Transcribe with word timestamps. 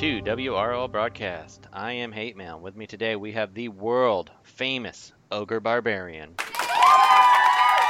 to 0.00 0.22
WRL 0.22 0.90
Broadcast. 0.90 1.66
I 1.74 1.92
am 1.92 2.10
Hate 2.10 2.34
Mail. 2.34 2.58
With 2.58 2.74
me 2.74 2.86
today 2.86 3.16
we 3.16 3.32
have 3.32 3.52
the 3.52 3.68
world 3.68 4.30
famous 4.42 5.12
Ogre 5.30 5.60
Barbarian. 5.60 6.36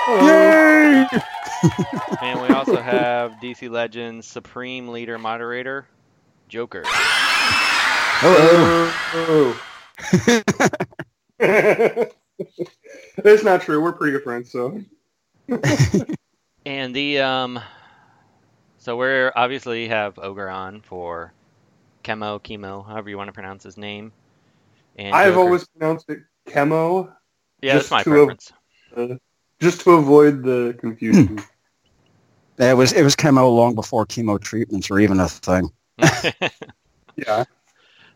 Yay! 0.08 1.06
and 2.20 2.42
we 2.42 2.48
also 2.48 2.82
have 2.82 3.34
DC 3.40 3.70
Legends 3.70 4.26
Supreme 4.26 4.88
Leader 4.88 5.18
Moderator, 5.18 5.86
Joker. 6.48 6.82
Hello. 8.18 9.54
it's 11.38 13.44
not 13.44 13.62
true. 13.62 13.80
We're 13.80 13.92
pretty 13.92 14.14
good 14.14 14.24
friends, 14.24 14.50
so. 14.50 14.82
and 16.66 16.92
the 16.92 17.20
um, 17.20 17.60
so 18.78 18.96
we're 18.96 19.30
obviously 19.36 19.86
have 19.86 20.18
Ogre 20.18 20.50
on 20.50 20.80
for 20.80 21.32
Chemo, 22.04 22.40
Chemo, 22.40 22.86
however 22.86 23.10
you 23.10 23.16
want 23.16 23.28
to 23.28 23.32
pronounce 23.32 23.62
his 23.62 23.76
name. 23.76 24.12
And 24.96 25.14
I've 25.14 25.34
Joker. 25.34 25.40
always 25.40 25.66
pronounced 25.68 26.10
it 26.10 26.20
Chemo. 26.46 27.12
Yeah, 27.62 27.74
that's 27.74 27.90
my 27.90 28.02
preference. 28.02 28.52
uh, 28.96 29.16
just 29.60 29.82
to 29.82 29.92
avoid 29.92 30.42
the 30.42 30.76
confusion. 30.80 31.40
it 32.58 32.76
was 32.76 32.92
it 32.92 33.02
was 33.02 33.14
chemo 33.14 33.54
long 33.54 33.74
before 33.74 34.06
chemo 34.06 34.40
treatments 34.40 34.90
were 34.90 35.00
even 35.00 35.20
a 35.20 35.28
thing. 35.28 35.70
yeah. 37.16 37.44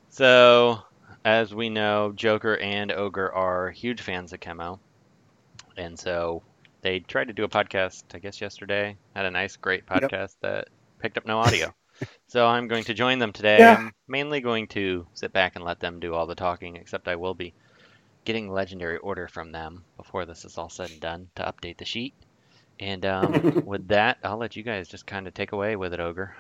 So, 0.09 0.79
as 1.25 1.55
we 1.55 1.69
know, 1.69 2.13
Joker 2.15 2.57
and 2.59 2.91
Ogre 2.93 3.33
are 3.33 3.71
huge 3.71 4.01
fans 4.01 4.33
of 4.33 4.41
chemo, 4.41 4.79
and 5.77 5.99
so 5.99 6.43
they 6.81 7.01
tried 7.01 7.29
to 7.29 7.35
do 7.35 7.45
a 7.45 7.49
podcast. 7.49 8.05
I 8.15 8.19
guess 8.19 8.41
yesterday 8.41 8.97
had 9.15 9.27
a 9.27 9.31
nice, 9.31 9.57
great 9.57 9.87
podcast 9.87 10.11
yep. 10.11 10.31
that 10.41 10.69
picked 11.01 11.19
up 11.19 11.27
no 11.27 11.39
audio. 11.39 11.75
So 12.35 12.49
I'm 12.49 12.67
going 12.67 12.83
to 12.83 12.95
join 12.95 13.21
them 13.21 13.33
today. 13.33 13.59
Yeah. 13.59 13.77
I'm 13.79 13.93
mainly 14.09 14.41
going 14.41 14.67
to 14.69 15.07
sit 15.15 15.33
back 15.33 15.55
and 15.55 15.65
let 15.65 15.79
them 15.79 16.01
do 16.01 16.15
all 16.15 16.27
the 16.27 16.35
talking, 16.35 16.75
except 16.75 17.07
I 17.07 17.15
will 17.15 17.33
be 17.33 17.55
getting 18.25 18.51
legendary 18.51 18.97
order 18.97 19.29
from 19.29 19.53
them 19.53 19.85
before 19.97 20.27
this 20.27 20.45
is 20.45 20.59
all 20.59 20.69
said 20.69 20.91
and 20.91 21.01
done 21.01 21.29
to 21.37 21.45
update 21.45 21.79
the 21.79 21.85
sheet. 21.85 22.13
And 22.81 23.07
um, 23.07 23.63
with 23.65 23.87
that, 23.87 24.19
I'll 24.25 24.37
let 24.37 24.57
you 24.57 24.65
guys 24.65 24.89
just 24.89 25.07
kind 25.07 25.29
of 25.29 25.35
take 25.35 25.53
away 25.53 25.77
with 25.77 25.95
it, 25.95 26.01
Ogre. 26.01 26.35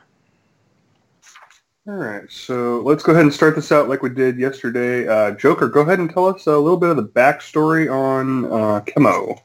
All 1.86 1.94
right, 1.94 2.28
so 2.28 2.80
let's 2.80 3.04
go 3.04 3.12
ahead 3.12 3.22
and 3.22 3.32
start 3.32 3.54
this 3.54 3.70
out 3.70 3.88
like 3.88 4.02
we 4.02 4.08
did 4.10 4.36
yesterday. 4.36 5.06
Uh, 5.06 5.30
Joker, 5.30 5.68
go 5.68 5.82
ahead 5.82 6.00
and 6.00 6.10
tell 6.10 6.26
us 6.26 6.48
a 6.48 6.58
little 6.58 6.76
bit 6.76 6.90
of 6.90 6.96
the 6.96 7.06
backstory 7.06 7.88
on 7.88 8.46
uh, 8.46 8.80
Chemo. 8.80 9.38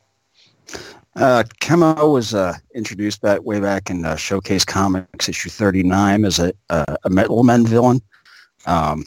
Uh, 1.19 1.43
Chemo 1.59 2.13
was 2.13 2.33
uh, 2.33 2.53
introduced 2.73 3.21
back 3.21 3.43
way 3.43 3.59
back 3.59 3.89
in 3.89 4.05
uh, 4.05 4.15
Showcase 4.15 4.63
Comics 4.63 5.27
issue 5.27 5.49
39 5.49 6.23
as 6.23 6.39
a, 6.39 6.53
uh, 6.69 6.95
a 7.03 7.09
Metal 7.09 7.43
Men 7.43 7.67
villain. 7.67 8.01
Um, 8.65 9.03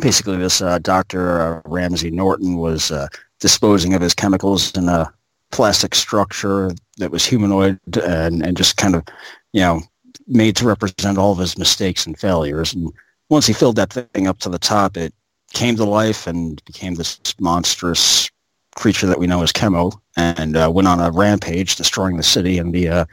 basically, 0.00 0.38
this 0.38 0.60
uh, 0.60 0.80
Dr. 0.80 1.40
Uh, 1.40 1.62
Ramsey 1.64 2.10
Norton 2.10 2.56
was 2.56 2.90
uh, 2.90 3.06
disposing 3.38 3.94
of 3.94 4.02
his 4.02 4.12
chemicals 4.12 4.76
in 4.76 4.88
a 4.88 5.12
plastic 5.52 5.94
structure 5.94 6.72
that 6.96 7.12
was 7.12 7.24
humanoid 7.24 7.78
and, 7.96 8.44
and 8.44 8.56
just 8.56 8.76
kind 8.76 8.96
of, 8.96 9.04
you 9.52 9.60
know, 9.60 9.80
made 10.26 10.56
to 10.56 10.66
represent 10.66 11.16
all 11.16 11.30
of 11.30 11.38
his 11.38 11.56
mistakes 11.56 12.06
and 12.06 12.18
failures. 12.18 12.74
And 12.74 12.92
once 13.30 13.46
he 13.46 13.52
filled 13.52 13.76
that 13.76 13.92
thing 13.92 14.26
up 14.26 14.40
to 14.40 14.48
the 14.48 14.58
top, 14.58 14.96
it 14.96 15.14
came 15.52 15.76
to 15.76 15.84
life 15.84 16.26
and 16.26 16.60
became 16.64 16.96
this 16.96 17.20
monstrous 17.38 18.28
creature 18.76 19.06
that 19.06 19.18
we 19.18 19.26
know 19.26 19.42
as 19.42 19.52
Chemo, 19.52 19.98
and 20.16 20.56
uh, 20.56 20.70
went 20.72 20.86
on 20.86 21.00
a 21.00 21.10
rampage, 21.10 21.74
destroying 21.76 22.16
the 22.16 22.22
city, 22.22 22.58
and 22.58 22.72
the 22.72 22.88
uh, 22.88 23.04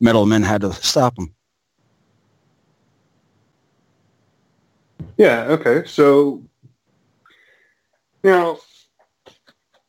Metal 0.00 0.26
Men 0.26 0.42
had 0.42 0.62
to 0.62 0.72
stop 0.72 1.16
him. 1.16 1.32
Yeah. 5.16 5.44
Okay. 5.44 5.86
So 5.86 6.42
now, 8.24 8.58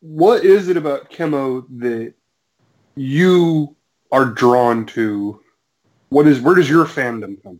what 0.00 0.44
is 0.44 0.68
it 0.68 0.76
about 0.76 1.10
Chemo 1.10 1.64
that 1.78 2.14
you 2.94 3.74
are 4.12 4.26
drawn 4.26 4.86
to? 4.86 5.40
What 6.10 6.28
is 6.28 6.40
where 6.40 6.54
does 6.54 6.70
your 6.70 6.84
fandom 6.84 7.42
come? 7.42 7.58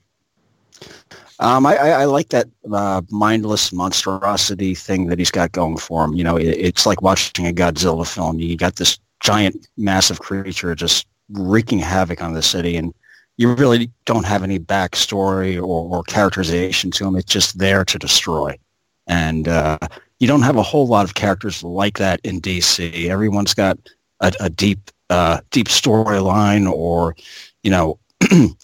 Um, 1.41 1.67
I, 1.67 1.77
I, 1.77 2.05
like 2.05 2.29
that 2.29 2.47
uh, 2.73 3.03
mindless 3.11 3.73
monstrosity 3.73 4.75
thing 4.75 5.09
that 5.09 5.19
he's 5.19 5.33
got 5.33 5.51
going 5.51 5.77
for 5.77 6.05
him. 6.05 6.15
You 6.15 6.23
know, 6.23 6.37
it, 6.37 6.47
it's 6.47 6.87
like 6.87 7.03
watching 7.03 7.47
a 7.47 7.53
Godzilla 7.53 8.07
film. 8.07 8.39
You 8.39 8.57
got 8.57 8.77
this 8.77 8.99
giant, 9.21 9.67
massive 9.77 10.21
creature 10.21 10.75
just 10.77 11.07
wreaking 11.31 11.81
havoc 11.81 12.23
on 12.23 12.35
the 12.35 12.43
city, 12.43 12.77
and 12.77 12.95
you 13.37 13.53
really 13.53 13.91
don't 14.05 14.25
have 14.25 14.45
any 14.45 14.61
backstory 14.61 15.57
or, 15.57 15.97
or 15.97 16.03
characterization 16.05 16.93
to 16.93 17.07
him. 17.07 17.17
It's 17.17 17.33
just 17.33 17.59
there 17.59 17.85
to 17.85 17.99
destroy. 17.99 18.57
And 19.09 19.49
uh, 19.49 19.79
you 20.21 20.29
don't 20.29 20.43
have 20.43 20.57
a 20.57 20.63
whole 20.63 20.87
lot 20.87 21.05
of 21.05 21.15
characters 21.15 21.65
like 21.65 21.99
that 21.99 22.21
in 22.23 22.41
DC. 22.41 23.09
Everyone's 23.09 23.55
got 23.55 23.77
a, 24.21 24.33
a 24.39 24.49
deep, 24.49 24.79
uh, 25.11 25.41
deep 25.51 25.67
storyline, 25.67 26.71
or 26.71 27.17
you 27.65 27.73
know. 27.73 27.99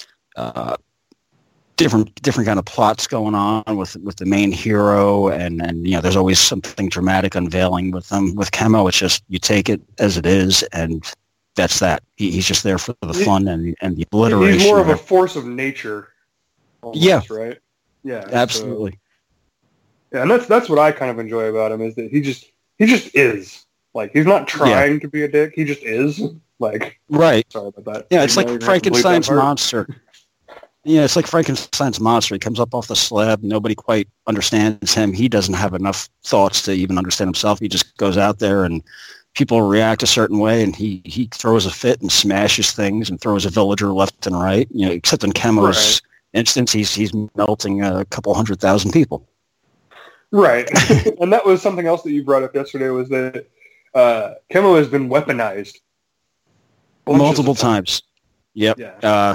different 1.80 2.22
different 2.22 2.46
kind 2.46 2.58
of 2.58 2.64
plots 2.64 3.06
going 3.06 3.34
on 3.34 3.64
with 3.76 3.96
with 3.96 4.16
the 4.16 4.26
main 4.26 4.52
hero 4.52 5.28
and 5.28 5.62
and 5.62 5.86
you 5.86 5.92
know 5.94 6.00
there's 6.00 6.16
always 6.16 6.38
something 6.38 6.88
dramatic 6.88 7.34
unveiling 7.34 7.90
with 7.90 8.08
them 8.10 8.34
with 8.34 8.50
chemo 8.50 8.86
it's 8.88 8.98
just 8.98 9.24
you 9.28 9.38
take 9.38 9.68
it 9.68 9.80
as 9.98 10.16
it 10.16 10.26
is 10.26 10.62
and 10.72 11.12
that's 11.56 11.80
that. 11.80 12.02
He, 12.16 12.30
he's 12.30 12.46
just 12.46 12.62
there 12.62 12.78
for 12.78 12.94
the 13.02 13.14
fun 13.14 13.48
and 13.48 13.76
and 13.80 13.96
the 13.96 14.02
obliteration 14.04 14.60
he's 14.60 14.68
more 14.68 14.80
of 14.80 14.88
a 14.88 14.96
force 14.96 15.36
of 15.36 15.44
nature 15.46 16.08
almost, 16.82 17.02
yeah. 17.02 17.20
right? 17.30 17.58
Yeah 18.02 18.24
absolutely. 18.30 18.92
So, 18.92 18.98
yeah 20.12 20.22
and 20.22 20.30
that's 20.30 20.46
that's 20.46 20.68
what 20.68 20.78
i 20.78 20.90
kind 20.90 21.10
of 21.10 21.18
enjoy 21.18 21.44
about 21.44 21.72
him 21.72 21.80
is 21.82 21.94
that 21.96 22.10
he 22.10 22.20
just 22.20 22.50
he 22.78 22.86
just 22.86 23.14
is. 23.14 23.66
Like 23.92 24.12
he's 24.12 24.26
not 24.26 24.46
trying 24.46 24.94
yeah. 24.94 24.98
to 25.00 25.08
be 25.08 25.24
a 25.24 25.28
dick. 25.28 25.52
He 25.54 25.64
just 25.64 25.82
is. 25.82 26.22
Like 26.60 27.00
right. 27.08 27.50
sorry 27.50 27.68
about 27.68 27.84
that. 27.92 28.06
Yeah 28.10 28.22
it's 28.22 28.36
like 28.36 28.62
frankenstein's 28.62 29.30
monster 29.30 29.86
yeah, 30.84 31.04
it's 31.04 31.16
like 31.16 31.26
Frankenstein's 31.26 32.00
monster. 32.00 32.34
He 32.34 32.38
comes 32.38 32.58
up 32.58 32.74
off 32.74 32.88
the 32.88 32.96
slab. 32.96 33.42
Nobody 33.42 33.74
quite 33.74 34.08
understands 34.26 34.94
him. 34.94 35.12
He 35.12 35.28
doesn't 35.28 35.54
have 35.54 35.74
enough 35.74 36.08
thoughts 36.24 36.62
to 36.62 36.72
even 36.72 36.96
understand 36.96 37.28
himself. 37.28 37.60
He 37.60 37.68
just 37.68 37.96
goes 37.98 38.16
out 38.16 38.38
there 38.38 38.64
and 38.64 38.82
people 39.34 39.62
react 39.62 40.02
a 40.02 40.06
certain 40.06 40.38
way 40.38 40.62
and 40.62 40.74
he, 40.74 41.02
he 41.04 41.28
throws 41.32 41.66
a 41.66 41.70
fit 41.70 42.00
and 42.00 42.10
smashes 42.10 42.72
things 42.72 43.10
and 43.10 43.20
throws 43.20 43.44
a 43.44 43.50
villager 43.50 43.92
left 43.92 44.26
and 44.26 44.40
right. 44.40 44.68
You 44.70 44.86
know, 44.86 44.92
except 44.92 45.22
in 45.22 45.32
Chemo's 45.32 46.00
right. 46.34 46.38
instance, 46.38 46.72
he's, 46.72 46.94
he's 46.94 47.12
melting 47.36 47.82
a 47.82 48.06
couple 48.06 48.32
hundred 48.32 48.60
thousand 48.60 48.92
people. 48.92 49.28
Right. 50.32 50.68
and 51.20 51.30
that 51.32 51.44
was 51.44 51.60
something 51.60 51.86
else 51.86 52.02
that 52.04 52.12
you 52.12 52.24
brought 52.24 52.42
up 52.42 52.54
yesterday 52.54 52.88
was 52.88 53.10
that 53.10 53.46
uh, 53.94 54.34
Chemo 54.50 54.78
has 54.78 54.88
been 54.88 55.10
weaponized. 55.10 55.78
Multiple 57.06 57.54
times. 57.54 58.02
Yep. 58.54 58.78
Yeah. 58.78 58.94
Uh, 59.02 59.34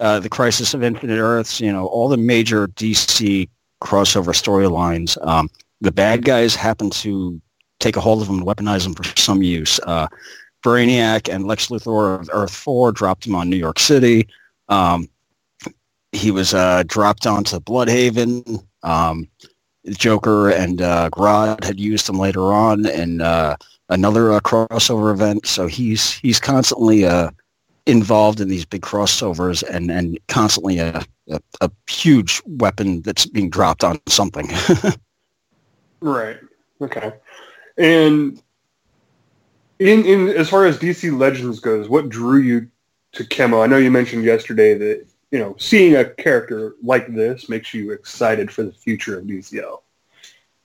uh, 0.00 0.20
the 0.20 0.28
Crisis 0.28 0.74
of 0.74 0.82
Infinite 0.82 1.18
Earths, 1.18 1.60
you 1.60 1.72
know, 1.72 1.86
all 1.86 2.08
the 2.08 2.16
major 2.16 2.68
DC 2.68 3.48
crossover 3.82 4.34
storylines. 4.34 5.16
Um, 5.26 5.48
the 5.80 5.92
bad 5.92 6.24
guys 6.24 6.54
happen 6.54 6.90
to 6.90 7.40
take 7.80 7.96
a 7.96 8.00
hold 8.00 8.20
of 8.20 8.28
them 8.28 8.38
and 8.38 8.46
weaponize 8.46 8.82
them 8.84 8.94
for 8.94 9.04
some 9.16 9.42
use. 9.42 9.78
Uh, 9.84 10.08
Brainiac 10.64 11.32
and 11.32 11.46
Lex 11.46 11.68
Luthor 11.68 12.20
of 12.20 12.28
Earth 12.32 12.54
4 12.54 12.92
dropped 12.92 13.26
him 13.26 13.34
on 13.34 13.48
New 13.48 13.56
York 13.56 13.78
City. 13.78 14.28
Um, 14.68 15.08
he 16.12 16.30
was 16.30 16.54
uh, 16.54 16.82
dropped 16.86 17.26
onto 17.26 17.60
Blüdhaven. 17.60 18.64
Um, 18.82 19.28
Joker 19.90 20.50
and 20.50 20.82
uh, 20.82 21.08
Grodd 21.10 21.64
had 21.64 21.80
used 21.80 22.08
him 22.08 22.18
later 22.18 22.52
on 22.52 22.86
in 22.86 23.20
uh, 23.20 23.56
another 23.88 24.32
uh, 24.32 24.40
crossover 24.40 25.12
event. 25.12 25.46
So 25.46 25.66
he's 25.66 26.14
he's 26.14 26.40
constantly 26.40 27.04
uh, 27.04 27.30
involved 27.88 28.40
in 28.40 28.48
these 28.48 28.66
big 28.66 28.82
crossovers 28.82 29.62
and, 29.62 29.90
and 29.90 30.18
constantly 30.28 30.78
a, 30.78 31.02
a, 31.30 31.40
a 31.62 31.70
huge 31.88 32.42
weapon 32.44 33.00
that's 33.00 33.24
being 33.24 33.48
dropped 33.48 33.82
on 33.82 33.98
something. 34.06 34.46
right. 36.00 36.36
Okay. 36.82 37.14
And 37.78 38.40
in, 39.78 40.04
in 40.04 40.28
as 40.28 40.50
far 40.50 40.66
as 40.66 40.78
DC 40.78 41.18
Legends 41.18 41.60
goes, 41.60 41.88
what 41.88 42.10
drew 42.10 42.40
you 42.40 42.68
to 43.12 43.24
Chemo? 43.24 43.64
I 43.64 43.66
know 43.66 43.78
you 43.78 43.90
mentioned 43.90 44.24
yesterday 44.24 44.74
that 44.74 45.06
you 45.30 45.38
know 45.38 45.56
seeing 45.58 45.96
a 45.96 46.04
character 46.04 46.74
like 46.82 47.14
this 47.14 47.48
makes 47.48 47.72
you 47.72 47.92
excited 47.92 48.50
for 48.50 48.64
the 48.64 48.72
future 48.72 49.18
of 49.18 49.24
DCL. 49.24 49.80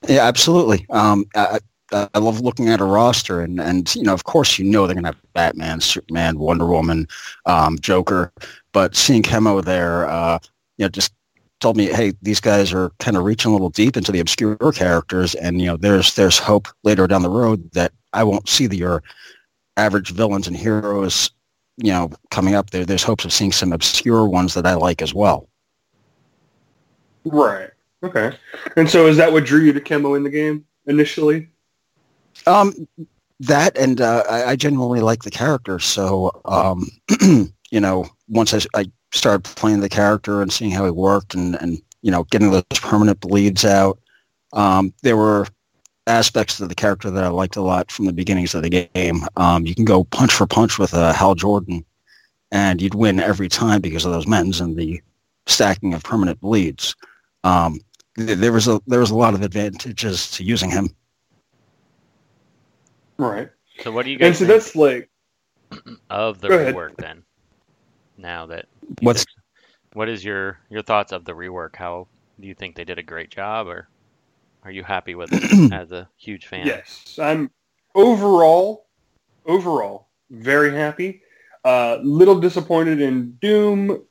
Yeah, 0.08 0.28
absolutely. 0.28 0.86
Um, 0.90 1.26
I, 1.36 1.60
I 1.94 2.20
love 2.20 2.42
looking 2.42 2.70
at 2.70 2.82
a 2.82 2.86
roster, 2.86 3.42
and 3.42 3.60
and 3.60 3.94
you 3.96 4.04
know, 4.04 4.14
of 4.14 4.24
course, 4.24 4.58
you 4.58 4.66
know 4.66 4.86
they're 4.88 4.96
gonna 4.96 5.10
have 5.10 5.34
Batman, 5.34 5.82
Superman, 5.82 6.40
Wonder 6.40 6.66
Woman, 6.66 7.08
um, 7.46 7.78
Joker, 7.80 8.32
but 8.72 8.96
seeing 8.96 9.24
Chemo 9.24 9.64
there, 9.64 10.08
uh, 10.10 10.40
you 10.78 10.86
know, 10.86 10.90
just 10.90 11.14
told 11.60 11.78
me, 11.78 11.86
hey, 11.86 12.14
these 12.22 12.40
guys 12.42 12.74
are 12.74 12.92
kind 13.00 13.16
of 13.16 13.24
reaching 13.24 13.50
a 13.50 13.54
little 13.54 13.70
deep 13.70 13.96
into 13.96 14.12
the 14.12 14.20
obscure 14.20 14.58
characters, 14.74 15.36
and 15.36 15.62
you 15.62 15.68
know, 15.68 15.78
there's 15.78 16.16
there's 16.16 16.38
hope 16.38 16.68
later 16.84 17.08
down 17.08 17.22
the 17.22 17.30
road 17.30 17.72
that 17.72 17.92
I 18.14 18.24
won't 18.24 18.50
see 18.50 18.68
the 18.68 18.78
your 18.78 19.04
average 19.78 20.12
villains 20.12 20.48
and 20.48 20.58
heroes, 20.58 21.32
you 21.78 21.92
know, 21.92 22.12
coming 22.32 22.56
up 22.56 22.72
there. 22.72 22.86
There's 22.86 23.04
hopes 23.04 23.26
of 23.26 23.34
seeing 23.34 23.52
some 23.52 23.74
obscure 23.74 24.28
ones 24.28 24.54
that 24.54 24.66
I 24.66 24.74
like 24.76 25.02
as 25.02 25.14
well. 25.14 25.48
Right. 27.26 27.70
Okay. 28.04 28.36
And 28.76 28.90
so 28.90 29.08
is 29.08 29.18
that 29.18 29.32
what 29.32 29.46
drew 29.46 29.62
you 29.62 29.74
to 29.74 29.80
Chemo 29.80 30.18
in 30.18 30.24
the 30.24 30.30
game 30.30 30.66
initially? 30.88 31.48
Um, 32.48 32.88
that 33.40 33.78
and 33.78 34.02
uh, 34.02 34.24
I, 34.30 34.52
I 34.52 34.56
genuinely 34.56 35.02
like 35.02 35.24
the 35.24 35.32
character. 35.32 35.80
So, 35.80 36.32
um, 36.46 36.88
you 37.72 37.80
know, 37.80 38.08
once 38.28 38.54
I, 38.54 38.60
I 38.80 38.86
started 39.12 39.44
playing 39.44 39.82
the 39.82 39.90
character 39.90 40.42
and 40.42 40.52
seeing 40.52 40.72
how 40.72 40.86
he 40.86 40.92
worked 40.92 41.34
and, 41.34 41.56
and 41.62 41.82
you 42.02 42.12
know, 42.12 42.24
getting 42.26 42.52
those 42.52 42.64
permanent 42.76 43.20
bleeds 43.20 43.66
out, 43.66 44.00
um, 44.54 44.94
there 45.04 45.18
were 45.18 45.48
aspects 46.08 46.60
of 46.60 46.70
the 46.70 46.76
character 46.76 47.10
that 47.10 47.24
I 47.24 47.30
liked 47.30 47.56
a 47.56 47.62
lot 47.62 47.92
from 47.92 48.06
the 48.06 48.14
beginnings 48.14 48.54
of 48.54 48.64
the 48.64 48.70
game. 48.70 49.22
Um, 49.38 49.66
you 49.66 49.76
can 49.76 49.86
go 49.86 50.04
punch 50.06 50.34
for 50.34 50.46
punch 50.46 50.78
with 50.78 50.94
uh, 50.94 51.14
Hal 51.14 51.36
Jordan, 51.36 51.86
and 52.52 52.82
you'd 52.82 52.96
win 52.96 53.20
every 53.20 53.50
time 53.50 53.82
because 53.82 54.06
of 54.06 54.12
those 54.12 54.28
mends 54.28 54.60
and 54.60 54.78
the 54.78 55.02
stacking 55.48 55.94
of 55.94 56.04
permanent 56.04 56.40
bleeds. 56.42 56.96
Um, 57.44 57.80
th- 58.18 58.38
there 58.38 58.52
was 58.52 58.68
a 58.68 58.82
there 58.88 59.00
was 59.00 59.12
a 59.12 59.16
lot 59.16 59.34
of 59.34 59.42
advantages 59.42 60.30
to 60.32 60.44
using 60.44 60.70
him. 60.70 60.90
Right. 63.18 63.50
So 63.82 63.92
what 63.92 64.06
do 64.06 64.12
you 64.12 64.18
guys? 64.18 64.28
And 64.28 64.34
guys 64.34 64.40
so 64.40 64.46
think 64.46 64.62
that's 64.62 64.76
like 64.76 65.10
of 66.10 66.42
the 66.42 66.50
Go 66.50 66.56
ahead. 66.56 66.76
rework 66.76 66.98
then? 66.98 67.24
Now 68.18 68.46
that 68.48 68.68
What's 69.02 69.26
what 69.94 70.10
is 70.10 70.24
your 70.24 70.60
your 70.70 70.82
thoughts 70.82 71.12
of 71.12 71.26
the 71.26 71.34
rework? 71.34 71.76
How 71.76 72.08
do 72.40 72.48
you 72.48 72.56
think 72.56 72.76
they 72.76 72.84
did 72.84 73.00
a 73.00 73.04
great 73.04 73.30
job, 73.30 73.68
or 73.68 73.90
are 74.64 74.72
you 74.72 74.84
happy 74.84 75.16
with 75.16 75.32
it 75.32 75.72
as 75.74 75.92
a 75.92 76.10
huge 76.18 76.48
fan? 76.48 76.66
yes, 76.68 77.20
I'm 77.22 77.52
overall 77.96 78.88
overall 79.46 80.10
very 80.30 80.74
happy. 80.74 81.22
Uh, 81.64 82.00
little 82.04 82.40
disappointed 82.40 83.00
in 83.00 83.34
Doom, 83.42 84.04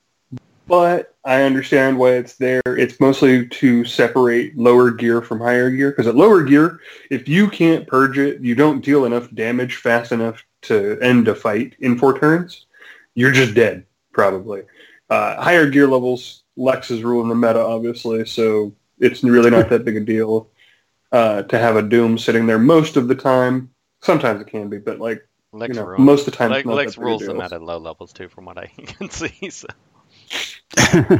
but 0.66 1.12
I 1.25 1.43
understand 1.43 1.99
why 1.99 2.13
it's 2.15 2.35
there. 2.35 2.63
It's 2.67 2.99
mostly 2.99 3.47
to 3.47 3.85
separate 3.85 4.57
lower 4.57 4.91
gear 4.91 5.23
from 5.23 5.39
higher 5.39 5.71
gear 5.71 5.91
because 5.91 6.09
at 6.09 6.17
lower 6.17 6.43
gear, 6.43 6.81
if 7.11 7.29
you 7.29 7.49
can't 7.49 7.87
purge 7.87 8.19
it, 8.19 8.41
you 8.41 8.55
don't 8.55 8.85
deal 8.85 9.05
enough 9.05 9.33
damage 9.33 9.77
fast 9.77 10.11
enough 10.11 10.45
to 10.63 10.99
end 11.01 11.29
a 11.29 11.35
fight 11.35 11.77
in 11.79 11.97
four 11.97 12.19
turns. 12.19 12.67
You're 13.15 13.33
just 13.33 13.55
dead, 13.55 13.87
probably. 14.13 14.63
Uh, 15.11 15.41
higher 15.41 15.69
gear 15.69 15.87
levels, 15.87 16.43
Lex 16.57 16.91
is 16.91 17.05
ruling 17.05 17.29
the 17.29 17.35
meta, 17.35 17.61
obviously, 17.61 18.25
so 18.25 18.75
it's 18.99 19.23
really 19.23 19.51
not 19.51 19.69
that 19.69 19.85
big 19.85 19.97
a 19.97 20.01
deal 20.01 20.49
uh, 21.13 21.43
to 21.43 21.59
have 21.59 21.77
a 21.77 21.83
Doom 21.83 22.19
sitting 22.19 22.47
there 22.47 22.59
most 22.59 22.97
of 22.97 23.09
the 23.09 23.15
time. 23.15 23.71
Sometimes 24.01 24.41
it 24.41 24.49
can 24.49 24.69
be, 24.69 24.79
but 24.79 24.99
like 24.99 25.27
Lex 25.53 25.77
you 25.77 25.83
know, 25.83 25.97
most 25.99 26.27
of 26.27 26.33
the 26.33 26.39
time, 26.39 26.51
Lex, 26.51 26.67
Lex 26.67 26.95
that 26.95 27.01
big 27.01 27.05
a 27.05 27.07
rules 27.07 27.23
deal. 27.23 27.35
them 27.35 27.43
at 27.43 27.63
low 27.63 27.79
levels 27.79 28.13
too, 28.13 28.29
from 28.29 28.47
what 28.47 28.59
I 28.59 28.67
can 28.87 29.11
see. 29.11 29.51
So. 29.51 29.69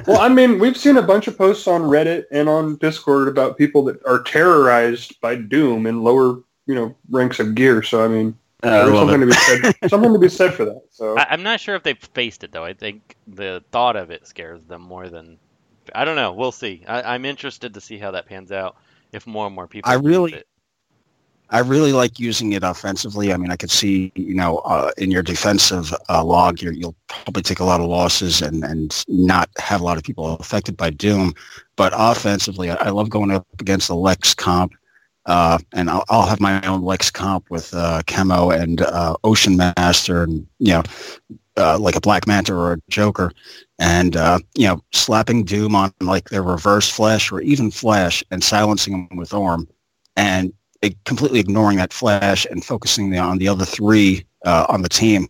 Well, 0.07 0.21
I 0.21 0.29
mean, 0.29 0.59
we've 0.59 0.77
seen 0.77 0.97
a 0.97 1.03
bunch 1.03 1.29
of 1.29 1.37
posts 1.37 1.67
on 1.67 1.83
Reddit 1.83 2.25
and 2.31 2.49
on 2.49 2.77
Discord 2.77 3.29
about 3.29 3.59
people 3.59 3.85
that 3.85 4.05
are 4.07 4.23
terrorized 4.23 5.21
by 5.21 5.37
Doom 5.37 5.87
in 5.87 6.03
lower, 6.03 6.41
you 6.67 6.75
know, 6.75 6.97
ranks 7.11 7.39
of 7.41 7.55
gear. 7.55 7.83
So 7.83 8.05
I 8.05 8.09
mean, 8.09 8.37
uh, 8.63 8.69
I 8.69 8.71
there's 8.71 8.91
love 8.91 9.11
something 9.11 9.29
it. 9.29 9.33
to 9.33 9.61
be 9.61 9.73
said. 9.73 9.91
something 9.91 10.13
to 10.13 10.19
be 10.19 10.29
said 10.29 10.55
for 10.55 10.65
that. 10.65 10.83
So 10.91 11.19
I, 11.19 11.27
I'm 11.31 11.43
not 11.43 11.61
sure 11.61 11.75
if 11.75 11.83
they've 11.83 11.99
faced 11.99 12.45
it 12.45 12.53
though. 12.53 12.65
I 12.65 12.73
think 12.75 13.17
the 13.27 13.63
thought 13.73 13.97
of 13.97 14.11
it 14.11 14.27
scares 14.27 14.65
them 14.65 14.83
more 14.83 15.09
than 15.09 15.39
I 15.95 16.05
don't 16.05 16.17
know. 16.17 16.33
We'll 16.33 16.53
see. 16.53 16.85
I, 16.87 17.15
I'm 17.15 17.25
interested 17.25 17.75
to 17.75 17.81
see 17.81 17.99
how 17.99 18.13
that 18.13 18.27
pans 18.27 18.53
out. 18.53 18.77
If 19.13 19.27
more 19.27 19.47
and 19.47 19.55
more 19.55 19.67
people, 19.67 19.91
I 19.91 19.95
really- 19.97 20.33
it. 20.35 20.47
I 21.53 21.59
really 21.59 21.93
like 21.93 22.19
using 22.19 22.53
it 22.53 22.63
offensively. 22.63 23.31
I 23.31 23.37
mean, 23.37 23.51
I 23.51 23.57
could 23.57 23.71
see, 23.71 24.11
you 24.15 24.35
know, 24.35 24.59
uh, 24.59 24.91
in 24.97 25.11
your 25.11 25.23
defensive 25.23 25.93
uh, 26.09 26.25
log, 26.25 26.63
you're, 26.63 26.73
you'll 26.73 26.97
probably 27.09 27.43
take 27.43 27.61
a 27.61 27.65
lot 27.65 27.83
of 27.83 27.89
losses 27.89 28.41
and, 28.41 28.65
and 28.65 29.05
not 29.07 29.51
have 29.59 29.83
a 29.83 29.85
lot 29.85 29.99
of 29.99 30.03
people 30.03 30.37
affected 30.37 30.79
by 30.79 30.89
Doom. 30.89 31.35
But 31.77 31.93
offensively, 31.95 32.71
I, 32.71 32.77
I 32.77 32.89
love 32.89 33.11
going 33.11 33.31
up 33.31 33.47
against 33.61 33.89
the 33.89 33.95
Lex 33.95 34.33
comp. 34.33 34.73
Uh, 35.27 35.59
and 35.75 35.91
I'll, 35.91 36.05
I'll 36.09 36.27
have 36.27 36.41
my 36.41 36.61
own 36.67 36.83
Lex 36.83 37.11
comp 37.11 37.51
with 37.51 37.73
uh, 37.75 38.01
Chemo 38.07 38.59
and 38.59 38.81
uh, 38.81 39.15
Ocean 39.23 39.57
Master 39.57 40.23
and, 40.23 40.47
you 40.59 40.73
know, 40.73 40.83
uh, 41.59 41.79
like 41.79 41.97
a 41.97 42.01
Black 42.01 42.27
Manta 42.27 42.55
or 42.55 42.73
a 42.73 42.79
Joker. 42.89 43.31
And, 43.79 44.17
uh, 44.17 44.39
you 44.57 44.67
know, 44.67 44.83
slapping 44.93 45.45
Doom 45.45 45.75
on 45.75 45.93
like 46.01 46.31
their 46.31 46.43
reverse 46.43 46.89
flash 46.89 47.31
or 47.31 47.43
even 47.43 47.71
flash 47.71 48.25
and 48.31 48.43
silencing 48.43 49.07
them 49.09 49.19
with 49.19 49.35
Orm. 49.35 49.69
And 50.17 50.55
completely 51.05 51.41
ignoring 51.41 51.77
that 51.79 51.93
flash 51.93 52.47
and 52.51 52.65
focusing 52.65 53.17
on 53.19 53.39
the 53.39 53.49
other 53.49 53.65
three 53.65 54.25
uh, 54.45 54.67
on 54.69 54.83
the 54.83 54.89
team. 54.89 55.29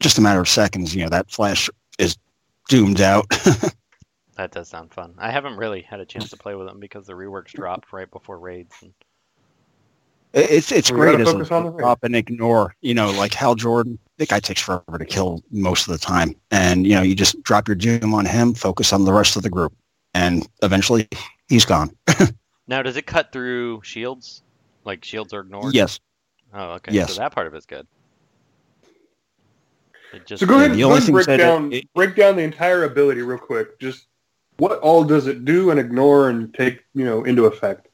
Just 0.00 0.18
a 0.18 0.20
matter 0.20 0.40
of 0.40 0.48
seconds, 0.48 0.94
you 0.94 1.02
know, 1.02 1.08
that 1.08 1.30
flash 1.30 1.70
is 1.98 2.16
doomed 2.68 3.00
out. 3.00 3.26
That 4.36 4.50
does 4.50 4.68
sound 4.68 4.92
fun. 4.92 5.14
I 5.18 5.30
haven't 5.30 5.56
really 5.56 5.82
had 5.82 6.00
a 6.00 6.06
chance 6.06 6.30
to 6.30 6.36
play 6.36 6.56
with 6.56 6.66
them 6.66 6.80
because 6.80 7.06
the 7.06 7.12
reworks 7.12 7.52
dropped 7.52 7.92
right 7.92 8.10
before 8.10 8.38
raids. 8.38 8.82
And 8.82 8.92
it's 10.32 10.72
it's 10.72 10.90
We 10.90 10.98
great 10.98 11.12
gotta 11.12 11.22
as 11.22 11.32
focus 11.32 11.50
a 11.50 11.52
on 11.52 11.64
the 11.64 11.70
raid. 11.70 11.84
stop 11.84 12.02
and 12.02 12.16
ignore. 12.16 12.74
You 12.80 12.94
know, 12.94 13.12
like 13.12 13.34
Hal 13.34 13.54
Jordan, 13.54 13.98
that 14.18 14.28
guy 14.28 14.40
takes 14.40 14.60
forever 14.60 14.98
to 14.98 15.04
kill 15.04 15.42
most 15.50 15.86
of 15.86 15.92
the 15.92 15.98
time, 15.98 16.34
and 16.50 16.86
you 16.86 16.94
know, 16.94 17.02
you 17.02 17.14
just 17.14 17.42
drop 17.44 17.68
your 17.68 17.76
doom 17.76 18.14
on 18.14 18.26
him, 18.26 18.54
focus 18.54 18.92
on 18.92 19.04
the 19.04 19.12
rest 19.12 19.36
of 19.36 19.44
the 19.44 19.50
group, 19.50 19.72
and 20.14 20.48
eventually 20.62 21.08
he's 21.48 21.64
gone. 21.64 21.96
now, 22.66 22.82
does 22.82 22.96
it 22.96 23.06
cut 23.06 23.32
through 23.32 23.82
shields? 23.82 24.43
Like 24.84 25.04
shields 25.04 25.32
are 25.32 25.40
ignored? 25.40 25.74
Yes, 25.74 26.00
Oh, 26.52 26.72
okay. 26.74 26.92
Yes. 26.92 27.14
So 27.14 27.20
that 27.20 27.32
part 27.32 27.46
of 27.48 27.54
it's 27.54 27.66
good. 27.66 27.86
It 30.12 30.26
just 30.26 30.40
so 30.40 30.46
go 30.46 30.58
Yeah, 30.58 30.64
ahead, 30.66 30.76
the 30.76 30.80
go 30.82 30.86
only 30.86 30.98
ahead 30.98 31.08
and 31.08 31.12
break 31.14 31.24
said 31.24 31.40
it- 31.40 31.42
down 31.42 31.72
it- 31.72 31.94
break 31.94 32.14
down 32.16 32.36
the 32.36 32.42
entire 32.42 32.84
ability 32.84 33.22
real 33.22 33.38
quick. 33.38 33.78
Just 33.80 34.06
what 34.58 34.78
all 34.80 35.02
does 35.02 35.26
it 35.26 35.44
do 35.44 35.70
and 35.70 35.80
ignore 35.80 36.28
and 36.28 36.54
take 36.54 36.84
you 36.94 37.04
know 37.04 37.24
into 37.24 37.46
effect? 37.46 37.88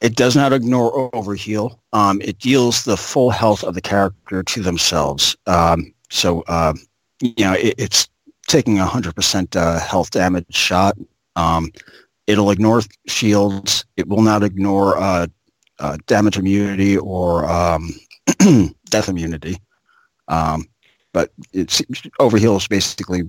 it 0.00 0.16
does 0.16 0.36
not 0.36 0.52
ignore 0.52 1.10
overheal. 1.12 1.78
Um, 1.94 2.20
it 2.20 2.38
deals 2.38 2.84
the 2.84 2.96
full 2.96 3.30
health 3.30 3.64
of 3.64 3.74
the 3.74 3.80
character 3.80 4.42
to 4.42 4.60
themselves. 4.62 5.34
Um, 5.46 5.94
so 6.10 6.42
uh, 6.48 6.74
you 7.20 7.32
know, 7.44 7.52
it, 7.54 7.74
it's 7.78 8.08
taking 8.46 8.78
a 8.78 8.84
hundred 8.86 9.14
percent 9.14 9.56
uh, 9.56 9.78
health 9.78 10.10
damage 10.10 10.46
shot. 10.54 10.96
Um, 11.36 11.70
it'll 12.26 12.50
ignore 12.50 12.82
shields. 13.06 13.84
It 13.96 14.08
will 14.08 14.20
not 14.22 14.42
ignore 14.42 14.96
uh, 14.98 15.26
uh, 15.78 15.96
damage 16.06 16.38
immunity 16.38 16.96
or 16.96 17.44
um, 17.50 17.90
death 18.90 19.08
immunity. 19.08 19.56
Um, 20.28 20.66
but 21.12 21.30
it's 21.52 21.80
overheal 22.20 22.56
is 22.56 22.66
basically 22.66 23.22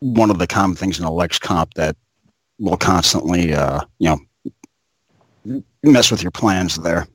one 0.00 0.30
of 0.30 0.38
the 0.38 0.46
common 0.46 0.76
things 0.76 0.98
in 0.98 1.04
a 1.04 1.12
Lex 1.12 1.38
comp 1.38 1.74
that 1.74 1.96
will 2.58 2.76
constantly, 2.76 3.54
uh, 3.54 3.80
you 3.98 4.16
know, 5.44 5.62
mess 5.82 6.10
with 6.10 6.22
your 6.22 6.30
plans 6.30 6.76
there. 6.76 7.06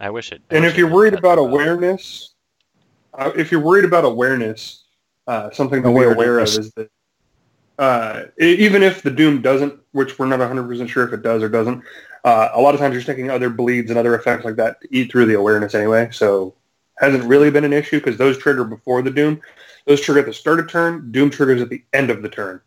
I 0.00 0.10
wish 0.10 0.32
it. 0.32 0.42
I 0.50 0.54
And 0.56 0.64
wish 0.64 0.72
if 0.72 0.78
you're 0.78 0.90
worried 0.90 1.14
about 1.14 1.38
awareness, 1.38 2.34
uh, 3.14 3.32
if 3.36 3.50
you're 3.50 3.60
worried 3.60 3.84
about 3.84 4.04
awareness, 4.04 4.84
uh, 5.26 5.50
something 5.50 5.82
to 5.82 5.88
be 5.88 6.04
Awareness. 6.04 6.14
aware 6.14 6.38
of 6.38 6.48
is 6.48 6.72
that 6.72 6.90
uh, 7.78 8.24
even 8.38 8.82
if 8.82 9.02
the 9.02 9.10
Doom 9.10 9.40
doesn't, 9.42 9.78
which 9.92 10.18
we're 10.18 10.26
not 10.26 10.40
100% 10.40 10.88
sure 10.88 11.06
if 11.06 11.12
it 11.12 11.22
does 11.22 11.42
or 11.42 11.48
doesn't, 11.48 11.82
uh, 12.24 12.50
a 12.52 12.60
lot 12.60 12.74
of 12.74 12.80
times 12.80 12.94
you're 12.94 13.02
taking 13.02 13.30
other 13.30 13.50
bleeds 13.50 13.90
and 13.90 13.98
other 13.98 14.14
effects 14.14 14.44
like 14.44 14.56
that 14.56 14.80
to 14.80 14.88
eat 14.90 15.10
through 15.10 15.26
the 15.26 15.34
awareness 15.34 15.74
anyway. 15.74 16.08
So 16.12 16.54
hasn't 16.98 17.24
really 17.24 17.50
been 17.50 17.64
an 17.64 17.72
issue 17.72 17.98
because 17.98 18.16
those 18.16 18.38
trigger 18.38 18.64
before 18.64 19.02
the 19.02 19.10
Doom. 19.10 19.40
Those 19.86 20.00
trigger 20.00 20.20
at 20.20 20.26
the 20.26 20.34
start 20.34 20.60
of 20.60 20.68
turn. 20.68 21.10
Doom 21.12 21.30
triggers 21.30 21.62
at 21.62 21.70
the 21.70 21.82
end 21.94 22.10
of 22.10 22.20
the 22.22 22.28
turn. 22.28 22.60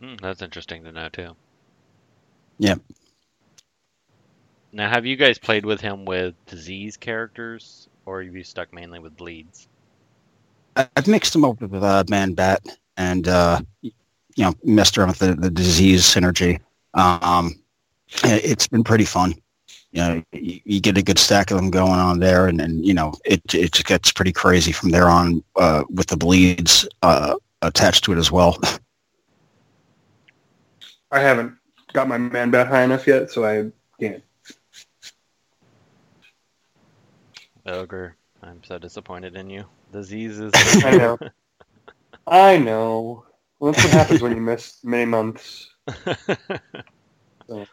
Hmm, 0.00 0.14
that's 0.22 0.42
interesting 0.42 0.84
to 0.84 0.92
know 0.92 1.08
too. 1.08 1.34
Yep. 2.58 2.80
Now, 4.72 4.88
have 4.88 5.06
you 5.06 5.16
guys 5.16 5.38
played 5.38 5.64
with 5.64 5.80
him 5.80 6.04
with 6.04 6.34
disease 6.46 6.96
characters, 6.96 7.88
or 8.06 8.22
have 8.22 8.36
you 8.36 8.44
stuck 8.44 8.72
mainly 8.72 8.98
with 8.98 9.16
bleeds? 9.16 9.66
I- 10.76 10.88
I've 10.96 11.08
mixed 11.08 11.32
them 11.32 11.44
up 11.44 11.60
with 11.60 11.82
uh, 11.82 12.04
Man 12.08 12.34
Bat 12.34 12.78
and 12.96 13.26
uh, 13.26 13.60
you 13.82 13.92
know 14.38 14.54
messed 14.62 14.98
around 14.98 15.08
with 15.08 15.18
the, 15.18 15.34
the 15.34 15.50
disease 15.50 16.02
synergy. 16.02 16.60
Um, 16.94 17.46
it- 17.46 17.58
it's 18.24 18.66
been 18.68 18.84
pretty 18.84 19.04
fun. 19.04 19.34
You 19.92 20.02
know, 20.02 20.22
you, 20.32 20.60
you 20.64 20.80
get 20.80 20.98
a 20.98 21.02
good 21.02 21.18
stack 21.18 21.50
of 21.50 21.56
them 21.56 21.70
going 21.70 21.92
on 21.92 22.20
there, 22.20 22.46
and, 22.46 22.60
and 22.60 22.84
you 22.84 22.92
know 22.92 23.14
it 23.24 23.40
it 23.54 23.72
just 23.72 23.86
gets 23.86 24.12
pretty 24.12 24.32
crazy 24.32 24.72
from 24.72 24.90
there 24.90 25.08
on 25.08 25.42
uh, 25.56 25.84
with 25.88 26.08
the 26.08 26.16
bleeds 26.16 26.86
uh, 27.02 27.34
attached 27.62 28.04
to 28.04 28.12
it 28.12 28.18
as 28.18 28.30
well. 28.30 28.58
I 31.10 31.20
haven't 31.20 31.54
got 31.94 32.06
my 32.06 32.18
man 32.18 32.50
bat 32.50 32.66
high 32.66 32.82
enough 32.82 33.06
yet, 33.06 33.30
so 33.30 33.46
I 33.46 33.70
can't. 33.98 34.22
Ogre, 37.64 38.14
I'm 38.42 38.62
so 38.62 38.78
disappointed 38.78 39.36
in 39.36 39.48
you. 39.48 39.64
Diseases. 39.90 40.52
I 40.84 40.96
know. 40.96 41.18
I 42.26 42.58
know. 42.58 43.24
Well, 43.58 43.72
that's 43.72 43.84
what 43.84 43.92
happens 43.92 44.20
when 44.20 44.34
you 44.34 44.40
miss 44.42 44.84
many 44.84 45.06
months. 45.06 45.70
So. 47.48 47.64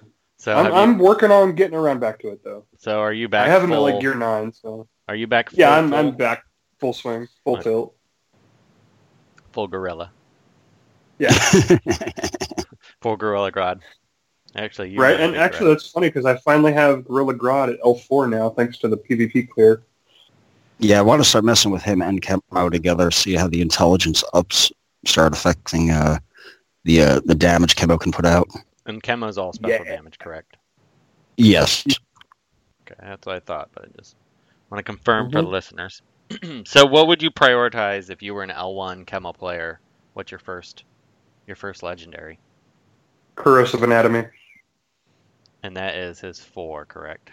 So, 0.45 0.55
I'm, 0.55 0.65
you- 0.67 0.71
I'm 0.73 0.97
working 0.99 1.31
on 1.31 1.53
getting 1.55 1.75
around 1.75 1.99
back 1.99 2.19
to 2.19 2.29
it 2.29 2.43
though. 2.43 2.65
so 2.77 2.99
are 2.99 3.11
you 3.13 3.27
back? 3.27 3.47
I 3.47 3.51
have 3.51 3.63
him 3.63 3.71
at 3.71 3.75
full, 3.75 3.83
like 3.83 3.99
gear 3.99 4.13
nine, 4.15 4.51
so 4.53 4.87
Are 5.07 5.15
you 5.15 5.27
back? 5.27 5.49
Full, 5.49 5.59
yeah, 5.59 5.75
I'm 5.75 5.89
full, 5.89 5.97
I'm 5.97 6.15
back 6.15 6.43
full 6.79 6.93
swing, 6.93 7.27
full 7.43 7.55
Right. 7.55 7.63
tilt. 7.63 7.95
full 9.51 9.67
gorilla, 9.67 10.11
Yeah, 11.17 11.31
for 13.01 13.17
Gorilla 13.17 13.51
Grodd. 13.51 13.81
Actually, 14.55 14.91
you 14.91 14.99
right? 15.01 15.19
And 15.19 15.35
actually, 15.35 15.65
correct. 15.67 15.81
that's 15.81 15.91
funny 15.91 16.07
because 16.07 16.25
I 16.25 16.37
finally 16.37 16.71
have 16.73 17.05
Gorilla 17.05 17.33
Grodd 17.33 17.73
at 17.73 17.81
L4 17.81 18.29
now, 18.29 18.49
thanks 18.49 18.77
to 18.79 18.87
the 18.87 18.95
PvP 18.97 19.49
clear. 19.49 19.83
Yeah, 20.79 20.99
I 20.99 21.01
want 21.01 21.21
to 21.21 21.27
start 21.27 21.43
messing 21.45 21.71
with 21.71 21.81
him 21.83 22.01
and 22.01 22.21
Chemo 22.21 22.71
together, 22.71 23.09
see 23.11 23.33
how 23.33 23.47
the 23.47 23.61
intelligence 23.61 24.23
ups 24.33 24.71
start 25.05 25.33
affecting 25.33 25.91
uh, 25.91 26.19
the 26.83 27.01
uh, 27.01 27.19
the 27.25 27.35
damage 27.35 27.75
Chemo 27.75 27.99
can 27.99 28.11
put 28.11 28.25
out. 28.25 28.47
And 28.85 29.01
Chemo's 29.03 29.37
all 29.37 29.53
special 29.53 29.85
Yeah. 29.85 29.95
damage, 29.95 30.19
correct? 30.19 30.57
Yes. 31.37 31.85
Okay, 31.87 32.95
that's 32.99 33.25
what 33.25 33.35
I 33.35 33.39
thought, 33.39 33.69
but 33.73 33.85
I 33.85 33.87
just 33.97 34.15
want 34.69 34.79
to 34.79 34.83
confirm 34.83 35.31
for 35.31 35.39
Mhm. 35.39 35.43
the 35.43 35.49
listeners. 35.49 36.01
so, 36.65 36.85
what 36.85 37.07
would 37.07 37.21
you 37.21 37.31
prioritize 37.31 38.09
if 38.09 38.21
you 38.21 38.33
were 38.33 38.43
an 38.43 38.49
L1 38.51 39.05
Chemo 39.05 39.33
player? 39.35 39.79
What's 40.13 40.31
your 40.31 40.39
first, 40.39 40.83
your 41.47 41.55
first 41.55 41.83
legendary? 41.83 42.39
Corrosive 43.35 43.83
Anatomy. 43.83 44.25
And 45.63 45.75
that 45.75 45.95
is 45.95 46.19
his 46.19 46.39
four, 46.39 46.85
correct? 46.85 47.31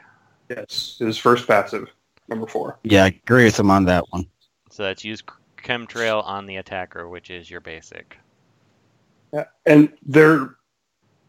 Yes, 0.48 0.96
his 0.98 1.16
first 1.18 1.46
passive, 1.46 1.88
number 2.28 2.46
four. 2.46 2.78
Yeah, 2.82 3.04
I 3.04 3.08
agree 3.08 3.44
with 3.44 3.58
him 3.58 3.70
on 3.70 3.84
that 3.84 4.04
one. 4.10 4.26
So 4.70 4.82
that's 4.82 5.04
use 5.04 5.22
chemtrail 5.58 6.24
on 6.24 6.46
the 6.46 6.56
attacker, 6.56 7.08
which 7.08 7.30
is 7.30 7.50
your 7.50 7.60
basic. 7.60 8.18
Yeah. 9.32 9.44
And 9.66 9.92
there, 10.02 10.56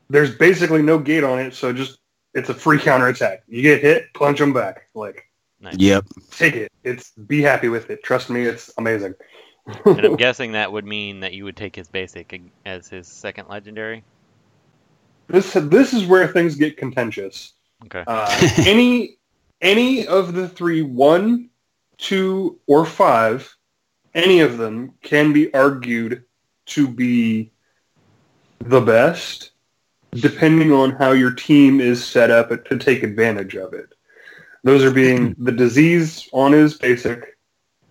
there's 0.10 0.36
basically 0.36 0.81
no 0.81 0.98
gate 0.98 1.24
on 1.24 1.39
it, 1.39 1.53
so 1.53 1.74
just 1.74 2.00
it's 2.33 2.50
a 2.50 2.53
free 2.53 2.79
counter 2.79 3.07
attack. 3.07 3.43
You 3.48 3.62
get 3.62 3.81
hit, 3.81 4.13
punch 4.13 4.39
them 4.39 4.53
back. 4.53 4.89
Like 4.93 5.29
Nice. 5.63 5.77
Yep. 5.77 6.05
take 6.31 6.55
it. 6.55 6.72
It's 6.83 7.12
be 7.12 7.41
happy 7.41 7.69
with 7.69 7.89
it. 7.89 8.03
Trust 8.03 8.29
me, 8.29 8.43
it's 8.43 8.69
amazing. 8.77 9.15
And 9.86 10.00
I'm 10.05 10.15
guessing 10.17 10.51
that 10.51 10.72
would 10.72 10.83
mean 10.83 11.22
that 11.22 11.33
you 11.33 11.45
would 11.45 11.55
take 11.55 11.74
his 11.74 11.88
basic 11.88 12.39
as 12.65 12.89
his 12.89 13.07
second 13.07 13.48
legendary. 13.48 14.03
this 15.27 15.53
this 15.53 15.93
is 15.93 16.05
where 16.05 16.27
things 16.27 16.55
get 16.55 16.75
contentious. 16.75 17.53
Okay. 17.86 18.03
Uh, 18.05 18.50
any 18.67 19.17
any 19.62 20.05
of 20.05 20.33
the 20.33 20.50
three, 20.50 20.81
one, 20.81 21.50
two, 21.98 22.60
or 22.67 22.86
five, 22.86 23.55
any 24.13 24.41
of 24.41 24.57
them 24.57 24.93
can 25.01 25.31
be 25.31 25.53
argued 25.53 26.25
to 26.65 26.89
be 26.89 27.53
the 28.60 28.81
best, 28.81 29.51
depending 30.15 30.72
on 30.72 30.91
how 30.91 31.12
your 31.12 31.32
team 31.32 31.82
is 31.82 32.03
set 32.03 32.32
up 32.32 32.50
to 32.65 32.77
take 32.77 33.03
advantage 33.03 33.55
of 33.55 33.74
it. 33.74 33.93
Those 34.63 34.84
are 34.84 34.91
being 34.91 35.36
the 35.38 35.51
disease 35.51 36.29
on 36.32 36.51
his 36.53 36.77
basic, 36.77 37.38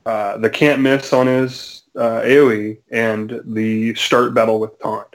uh, 0.06 0.38
the 0.38 0.48
can't 0.48 0.80
miss 0.80 1.12
on 1.12 1.26
his 1.26 1.82
uh, 1.96 2.22
AOE, 2.22 2.78
and 2.90 3.40
the 3.44 3.94
start 3.94 4.32
battle 4.34 4.58
with 4.58 4.78
taunt. 4.80 5.08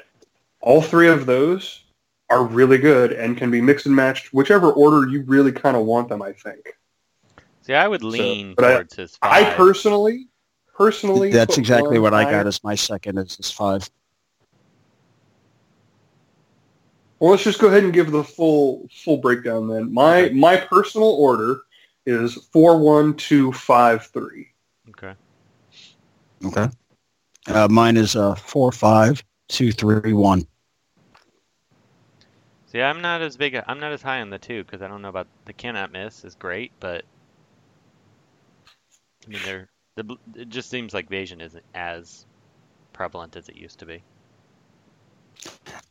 All 0.62 0.82
three 0.82 1.08
of 1.08 1.26
those 1.26 1.84
are 2.30 2.44
really 2.44 2.78
good 2.78 3.14
and 3.14 3.38
can 3.38 3.50
be 3.50 3.62
mixed 3.62 3.86
and 3.86 3.96
matched 3.96 4.34
whichever 4.34 4.72
order 4.72 5.08
you 5.10 5.24
really 5.24 5.52
kind 5.52 5.78
of 5.78 5.86
want 5.86 6.10
them. 6.10 6.22
I 6.22 6.34
think. 6.34 6.74
See, 7.62 7.74
I 7.74 7.88
would 7.88 8.04
lean 8.04 8.54
but 8.56 8.66
I- 8.66 8.74
towards 8.76 8.96
his 8.96 9.16
five. 9.18 9.46
I 9.46 9.54
personally, 9.56 10.28
personally, 10.76 11.32
That's 11.32 11.58
exactly 11.58 12.00
what 12.00 12.14
I 12.14 12.24
got 12.30 12.46
as 12.46 12.64
my 12.64 12.76
second 12.76 13.18
is 13.18 13.36
his 13.36 13.52
five. 13.52 13.90
Well, 17.20 17.32
let's 17.32 17.44
just 17.44 17.60
go 17.60 17.68
ahead 17.68 17.84
and 17.84 17.94
give 17.94 18.12
the 18.12 18.24
full 18.24 18.88
full 18.94 19.18
breakdown 19.18 19.68
then. 19.68 19.94
My 19.94 20.24
Okay. 20.26 20.34
my 20.34 20.58
personal 20.58 21.10
order 21.10 21.62
is 22.06 22.36
four 22.52 22.80
one 22.80 23.16
two 23.16 23.52
five 23.54 24.06
three. 24.08 24.48
okay. 24.90 25.14
Okay. 26.46 26.70
Uh, 27.48 27.68
mine 27.70 27.98
is 27.98 28.16
uh, 28.16 28.36
four, 28.36 28.72
five, 28.72 29.24
two, 29.48 29.72
three, 29.72 30.14
one. 30.14 30.46
See, 32.68 32.82
I'm 32.82 33.02
not 33.02 33.22
as 33.22 33.38
big. 33.38 33.60
I'm 33.68 33.80
not 33.80 33.94
as 33.94 34.02
high 34.02 34.22
on 34.22 34.30
the 34.30 34.38
two 34.38 34.64
because 34.64 34.82
I 34.82 34.88
don't 34.88 35.02
know 35.02 35.10
about 35.10 35.28
the 35.46 35.54
cannot 35.54 35.92
miss 35.92 36.26
is 36.26 36.36
great, 36.36 36.72
but 36.80 37.06
I 39.26 39.30
mean, 39.30 39.40
they're 39.44 39.70
the. 39.96 40.18
It 40.36 40.50
just 40.50 40.70
seems 40.70 40.94
like 40.94 41.10
Vasion 41.10 41.42
isn't 41.42 41.64
as 41.74 42.26
prevalent 42.94 43.36
as 43.38 43.48
it 43.50 43.56
used 43.56 43.80
to 43.80 43.86
be. 43.86 44.04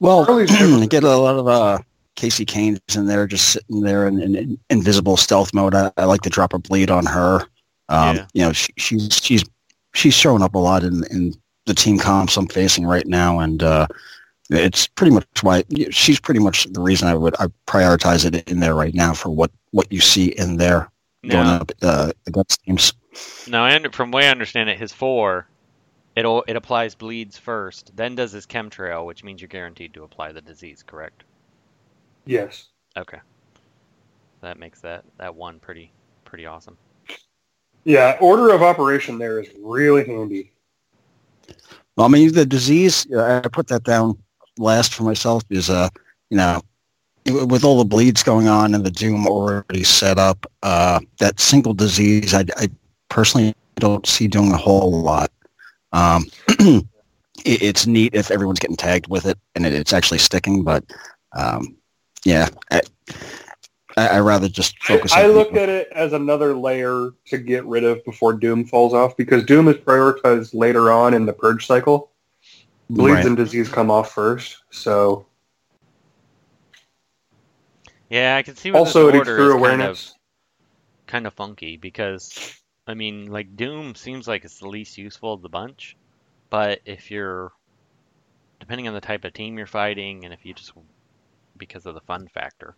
Well, 0.01 0.27
Charlie's 0.27 0.51
never- 0.51 0.83
I 0.83 0.87
get 0.87 1.05
a 1.05 1.17
lot 1.17 1.37
of 1.37 1.49
uh, 1.49 1.79
Casey 2.17 2.45
Kane's 2.45 2.81
in 2.95 3.07
there, 3.07 3.27
just 3.27 3.51
sitting 3.51 3.81
there 3.81 4.07
in, 4.07 4.21
in, 4.21 4.35
in 4.35 4.59
invisible 4.71 5.17
stealth 5.17 5.53
mode. 5.55 5.75
I, 5.75 5.91
I 5.97 6.05
like 6.05 6.23
to 6.23 6.31
drop 6.31 6.53
a 6.55 6.59
bleed 6.59 6.91
on 6.91 7.07
her. 7.07 7.41
Um, 7.89 8.17
Yeah. 8.17 8.27
You 8.35 8.43
know, 8.43 8.53
she, 8.53 8.73
she's 8.77 9.15
she's 9.23 9.45
she's 9.95 10.15
showing 10.15 10.43
up 10.43 10.55
a 10.55 10.59
lot 10.59 10.83
in 10.85 11.05
in 11.11 11.35
the 11.67 11.75
team 11.75 11.99
comps 11.99 12.37
I'm 12.37 12.47
facing 12.49 12.87
right 12.87 13.07
now, 13.07 13.41
and 13.41 13.63
uh, 13.63 13.87
it's 14.51 14.87
pretty 14.87 15.13
much 15.13 15.27
why 15.43 15.65
she's 15.91 16.21
pretty 16.21 16.41
much 16.41 16.65
the 16.73 16.81
reason 16.81 17.09
I 17.09 17.15
would 17.15 17.35
I 17.41 17.47
prioritize 17.67 18.25
it 18.25 18.49
in 18.51 18.61
there 18.61 18.75
right 18.75 18.95
now 18.95 19.15
for 19.15 19.31
what 19.31 19.51
what 19.73 19.91
you 19.91 20.01
see 20.01 20.27
in 20.39 20.57
there 20.59 20.91
going 21.29 21.45
Now, 21.47 21.57
up 21.57 21.73
uh, 21.83 22.13
against 22.27 22.63
teams. 22.65 22.93
now 23.49 23.65
I 23.65 23.79
from 23.93 24.11
the 24.11 24.17
way 24.17 24.27
I 24.29 24.31
understand 24.31 24.69
it, 24.71 24.79
his 24.79 24.93
four, 24.93 25.47
it'll 26.17 26.43
it 26.49 26.57
applies 26.57 26.95
bleeds 26.95 27.39
first, 27.39 27.93
then 27.95 28.15
does 28.15 28.33
his 28.33 28.47
chemtrail, 28.47 29.07
which 29.07 29.23
means 29.23 29.41
you're 29.41 29.49
guaranteed 29.49 29.95
to 29.95 30.03
apply 30.03 30.33
the 30.33 30.41
disease. 30.41 30.83
Correct? 30.83 31.25
Yes. 32.25 32.69
Okay. 32.97 33.21
That 34.41 34.59
makes 34.59 34.81
that 34.81 35.05
that 35.19 35.35
one 35.35 35.61
pretty 35.61 35.93
pretty 36.25 36.47
awesome. 36.47 36.77
Yeah, 37.85 38.17
order 38.21 38.51
of 38.51 38.63
operation 38.63 39.17
there 39.17 39.39
is 39.39 39.49
really 39.63 40.05
handy. 40.05 40.51
Well, 41.97 42.07
I 42.07 42.09
mean, 42.09 42.33
the 42.33 42.45
disease, 42.45 43.07
uh, 43.15 43.41
I 43.45 43.49
put 43.49 43.69
that 43.69 43.85
down 43.85 44.19
last 44.59 44.93
for 44.93 45.05
myself 45.05 45.45
is, 45.51 45.71
uh, 45.71 45.89
you 46.29 46.37
know, 46.37 46.61
with 47.27 47.65
all 47.65 47.79
the 47.79 47.85
bleeds 47.85 48.25
going 48.25 48.49
on 48.49 48.75
and 48.75 48.85
the 48.85 48.91
doom 48.91 49.27
already 49.27 49.85
set 49.85 50.19
up, 50.19 50.47
uh, 50.65 51.01
that 51.19 51.39
single 51.39 51.75
disease, 51.75 52.35
I, 52.35 52.45
I 52.57 52.69
personally 53.09 53.55
don't 53.77 54.07
see 54.07 54.27
doing 54.27 54.53
a 54.53 54.57
whole 54.57 55.01
lot. 55.01 55.31
Um, 55.93 56.25
it, 56.49 56.85
it's 57.45 57.87
neat 57.87 58.15
if 58.15 58.31
everyone's 58.31 58.59
getting 58.59 58.77
tagged 58.77 59.09
with 59.09 59.27
it 59.27 59.39
and 59.55 59.65
it, 59.67 59.73
it's 59.73 59.93
actually 59.93 60.19
sticking, 60.19 60.63
but 60.65 60.85
um, 61.33 61.77
yeah, 62.25 62.49
I, 62.71 62.83
I, 63.97 64.09
I 64.09 64.21
rather 64.21 64.49
just 64.49 64.79
focus. 64.83 65.13
I 65.13 65.25
on 65.27 65.31
look 65.33 65.49
people. 65.49 65.63
at 65.63 65.69
it 65.69 65.89
as 65.93 66.13
another 66.13 66.55
layer 66.55 67.11
to 67.27 67.39
get 67.39 67.65
rid 67.65 67.85
of 67.85 68.05
before 68.05 68.33
Doom 68.33 68.65
falls 68.65 68.93
off 68.95 69.17
because 69.17 69.45
Doom 69.45 69.69
is 69.69 69.77
prioritized 69.77 70.55
later 70.55 70.91
on 70.93 71.15
in 71.15 71.25
the 71.27 71.33
purge 71.33 71.67
cycle. 71.67 72.11
Bleeds 72.91 73.17
Right. 73.17 73.27
and 73.27 73.37
disease 73.37 73.69
come 73.69 73.91
off 73.91 74.13
first, 74.13 74.59
so 74.71 75.27
Yeah, 78.09 78.37
I 78.37 78.43
can 78.43 78.55
see. 78.55 78.71
Also 78.71 79.07
this 79.07 79.15
it 79.15 79.19
order 79.19 79.37
through 79.37 79.47
is 79.47 79.53
kind 79.55 79.55
of 79.57 79.59
awareness. 79.79 80.15
kind 81.09 81.27
of 81.27 81.35
funky 81.35 81.77
because 81.77 82.57
I 82.87 82.95
mean, 82.95 83.27
like 83.27 83.57
Doom 83.57 83.95
seems 83.95 84.29
like 84.29 84.45
it's 84.45 84.61
the 84.61 84.69
least 84.69 84.97
useful 84.97 85.33
of 85.33 85.43
the 85.43 85.49
bunch, 85.49 85.97
but 86.51 86.81
if 86.85 87.11
you're 87.11 87.53
depending 88.61 88.89
on 88.89 88.95
the 88.95 89.01
type 89.01 89.25
of 89.25 89.33
team 89.33 89.59
you're 89.59 89.67
fighting 89.67 90.25
and 90.25 90.33
if 90.33 90.45
you 90.45 90.55
just 90.55 90.73
because 91.59 91.87
of 91.87 91.95
the 91.95 92.01
fun 92.01 92.29
factor. 92.29 92.75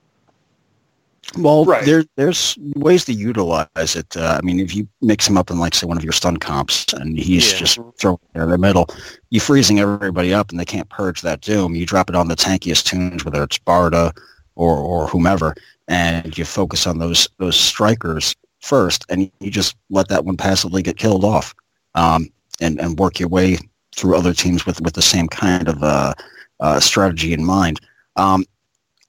Well, 1.36 1.64
Right. 1.66 1.84
there, 1.84 2.04
there's 2.16 2.56
ways 2.76 3.04
to 3.04 3.12
utilize 3.12 3.68
it. 3.76 4.16
Uh, 4.16 4.38
I 4.40 4.44
mean, 4.44 4.60
if 4.60 4.74
you 4.74 4.88
mix 5.02 5.28
him 5.28 5.36
up 5.36 5.50
in, 5.50 5.58
like, 5.58 5.74
say, 5.74 5.86
one 5.86 5.98
of 5.98 6.04
your 6.04 6.12
stun 6.12 6.38
comps, 6.38 6.86
and 6.94 7.18
he's 7.18 7.52
Yeah. 7.52 7.58
just 7.58 7.78
thrown 7.98 8.18
in 8.34 8.48
the 8.48 8.56
middle, 8.56 8.86
you're 9.30 9.42
freezing 9.42 9.78
everybody 9.78 10.32
up, 10.32 10.50
and 10.50 10.58
they 10.58 10.64
can't 10.64 10.88
purge 10.88 11.20
that 11.20 11.42
doom. 11.42 11.74
You 11.74 11.84
drop 11.84 12.08
it 12.08 12.16
on 12.16 12.28
the 12.28 12.36
tankiest 12.36 12.84
tunes, 12.84 13.24
whether 13.24 13.42
it's 13.42 13.58
Barda 13.58 14.16
or 14.56 14.78
or 14.78 15.06
whomever, 15.06 15.54
and 15.86 16.36
you 16.36 16.44
focus 16.46 16.86
on 16.86 16.98
those 16.98 17.28
those 17.38 17.56
strikers 17.56 18.34
first, 18.68 19.04
and 19.08 19.30
you 19.40 19.50
just 19.50 19.76
let 19.90 20.08
that 20.08 20.24
one 20.24 20.36
passively 20.36 20.82
get 20.82 20.96
killed 20.96 21.24
off, 21.24 21.54
um, 21.94 22.28
and 22.60 22.80
and 22.80 22.98
work 22.98 23.18
your 23.18 23.28
way 23.28 23.58
through 23.96 24.16
other 24.16 24.34
teams 24.34 24.66
with 24.66 24.80
with 24.82 24.94
the 24.94 25.02
same 25.02 25.28
kind 25.28 25.68
of 25.68 25.82
uh, 25.82 26.14
uh, 26.60 26.80
strategy 26.80 27.32
in 27.32 27.44
mind. 27.44 27.80
Um, 28.16 28.44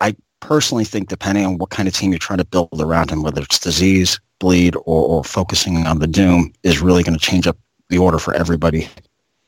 I 0.02 0.16
personally 0.40 0.86
think 0.86 1.10
depending 1.10 1.46
on 1.46 1.58
what 1.58 1.70
kind 1.70 1.88
of 1.88 1.94
team 1.94 2.12
you're 2.12 2.20
trying 2.20 2.40
to 2.40 2.46
build 2.46 2.80
around 2.80 3.12
him, 3.12 3.22
whether 3.24 3.42
it's 3.42 3.60
disease, 3.60 4.20
bleed, 4.40 4.76
or, 4.76 4.82
or 4.86 5.24
focusing 5.24 5.86
on 5.86 6.00
the 6.00 6.08
doom, 6.08 6.54
is 6.64 6.82
really 6.82 7.04
going 7.04 7.18
to 7.18 7.26
change 7.26 7.48
up 7.48 7.58
the 7.90 7.98
order 7.98 8.20
for 8.20 8.34
everybody. 8.34 8.88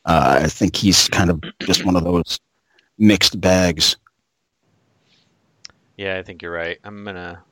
Uh, 0.05 0.39
I 0.43 0.47
think 0.47 0.75
he's 0.75 1.07
kind 1.09 1.29
of 1.29 1.41
just 1.61 1.85
one 1.85 1.95
of 1.95 2.03
those 2.03 2.39
mixed 2.97 3.39
bags. 3.39 3.97
Yeah, 5.97 6.17
I 6.17 6.23
think 6.23 6.41
you're 6.41 6.51
right. 6.51 6.79
I'm 6.83 7.03
gonna 7.03 7.43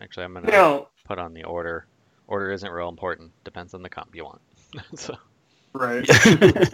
actually 0.00 0.24
I'm 0.24 0.34
gonna 0.34 0.50
Now, 0.50 0.88
put 1.04 1.18
on 1.18 1.34
the 1.34 1.44
order. 1.44 1.86
Order 2.28 2.52
isn't 2.52 2.70
real 2.70 2.88
important. 2.88 3.32
Depends 3.44 3.74
on 3.74 3.82
the 3.82 3.88
comp 3.88 4.14
you 4.14 4.24
want. 4.24 4.40
so 4.94 5.16
right. 5.72 6.08